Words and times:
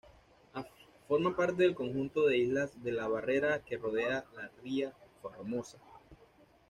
Forma 1.07 1.35
parte 1.35 1.61
del 1.61 1.75
conjunto 1.75 2.25
de 2.25 2.35
islas 2.39 2.81
de 2.81 2.91
la 2.91 3.07
barrera 3.07 3.59
que 3.63 3.77
rodea 3.77 4.25
la 4.35 4.49
ría 4.63 4.93
Formosa. 5.21 5.77